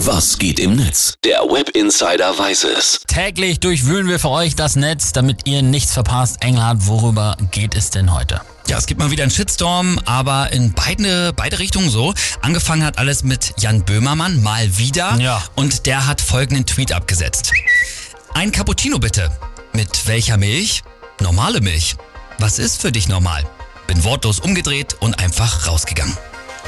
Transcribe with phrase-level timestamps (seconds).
[0.00, 1.14] Was geht im Netz?
[1.24, 3.00] Der Web Insider weiß es.
[3.08, 6.42] Täglich durchwühlen wir für euch das Netz, damit ihr nichts verpasst.
[6.42, 8.42] Engelhardt, worüber geht es denn heute?
[8.68, 12.12] Ja, es gibt mal wieder einen Shitstorm, aber in beide, beide Richtungen so.
[12.42, 15.16] Angefangen hat alles mit Jan Böhmermann, mal wieder.
[15.18, 15.42] Ja.
[15.54, 17.52] Und der hat folgenden Tweet abgesetzt.
[18.34, 19.30] Ein Cappuccino bitte.
[19.72, 20.82] Mit welcher Milch?
[21.20, 21.96] Normale Milch.
[22.38, 23.44] Was ist für dich normal?
[23.86, 26.16] Bin wortlos umgedreht und einfach rausgegangen.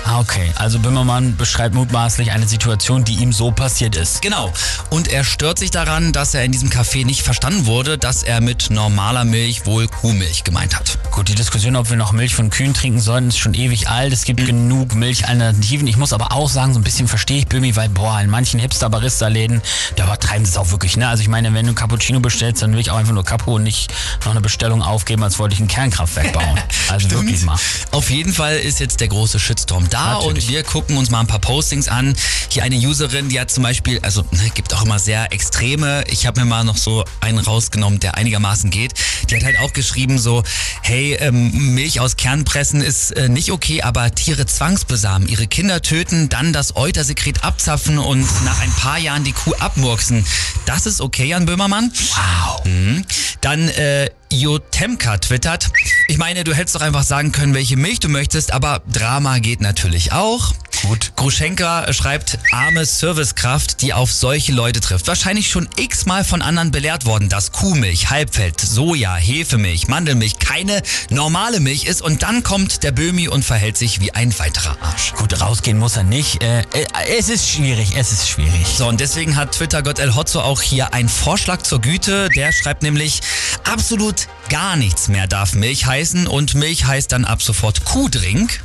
[0.09, 0.51] Ah, okay.
[0.55, 4.23] Also Böhmermann beschreibt mutmaßlich eine Situation, die ihm so passiert ist.
[4.23, 4.51] Genau.
[4.89, 8.41] Und er stört sich daran, dass er in diesem Café nicht verstanden wurde, dass er
[8.41, 10.97] mit normaler Milch wohl Kuhmilch gemeint hat.
[11.19, 14.13] Gut, die Diskussion, ob wir noch Milch von Kühen trinken sollten, ist schon ewig alt.
[14.13, 15.89] Es gibt genug Milchalternativen.
[15.89, 18.61] Ich muss aber auch sagen, so ein bisschen verstehe ich Böhmi, weil, boah, in manchen
[18.61, 19.61] Hipster-Barista-Läden,
[19.97, 21.09] da übertreiben sie es auch wirklich, ne?
[21.09, 23.65] Also ich meine, wenn du Cappuccino bestellst, dann will ich auch einfach nur Capo und
[23.65, 23.93] nicht
[24.25, 26.61] noch eine Bestellung aufgeben, als wollte ich ein Kernkraftwerk bauen.
[26.89, 27.59] Also wirklich mal.
[27.91, 30.45] Auf jeden Fall ist jetzt der große Shitstorm da Natürlich.
[30.45, 32.15] und wir gucken uns mal ein paar Postings an.
[32.49, 36.05] Hier eine Userin, die hat zum Beispiel, also ne, gibt auch immer sehr extreme.
[36.07, 38.95] Ich habe mir mal noch so einen rausgenommen, der einigermaßen geht.
[39.29, 40.43] Die hat halt auch geschrieben so,
[40.81, 46.29] hey, ähm, Milch aus Kernpressen ist äh, nicht okay, aber Tiere zwangsbesamen, ihre Kinder töten,
[46.29, 50.25] dann das Eutersekret abzapfen und nach ein paar Jahren die Kuh abmurksen.
[50.67, 51.93] Das ist okay, Jan Böhmermann?
[51.93, 52.65] Wow.
[52.65, 53.05] Mhm.
[53.41, 55.71] Dann äh, Jotemka twittert.
[56.09, 59.61] Ich meine, du hättest doch einfach sagen können, welche Milch du möchtest, aber Drama geht
[59.61, 60.53] natürlich auch.
[60.83, 61.13] Gut.
[61.17, 65.09] Gruschenka schreibt, arme Servicekraft, die auf solche Leute trifft.
[65.09, 71.61] Wahrscheinlich schon x-mal von anderen belehrt worden, dass Kuhmilch, Halbfett, Soja, Hefemilch, Mandelmilch keine normale
[71.61, 75.15] Milch ist und dann kommt der Böhmi und verhält sich wie ein weiterer Arsch.
[75.15, 76.43] Gut, rausgehen muss er nicht.
[76.43, 76.87] Äh, äh,
[77.19, 78.67] es ist schwierig, es ist schwierig.
[78.67, 82.29] So, und deswegen hat Twitter-Gott El Hotzo auch hier einen Vorschlag zur Güte.
[82.37, 83.21] Der schreibt nämlich,
[83.65, 88.61] absolut gar nichts mehr darf Milch heißen und Milch heißt dann ab sofort Kuhdrink.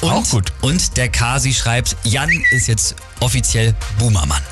[0.00, 0.52] Und, Auch gut.
[0.62, 4.42] Und der Kasi schreibt, Jan ist jetzt offiziell Boomermann.